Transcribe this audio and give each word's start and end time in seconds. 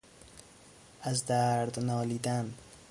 از 1.01 1.25
درد 1.25 1.79
نالیدن 1.79 2.53